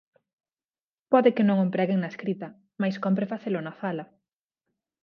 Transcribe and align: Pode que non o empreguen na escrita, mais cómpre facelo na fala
Pode 1.11 1.29
que 1.35 1.47
non 1.47 1.57
o 1.59 1.65
empreguen 1.67 1.99
na 2.01 2.11
escrita, 2.13 2.47
mais 2.81 2.95
cómpre 3.03 3.29
facelo 3.33 3.59
na 3.65 3.73
fala 3.81 4.05